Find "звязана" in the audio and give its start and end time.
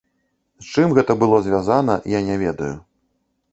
1.49-1.99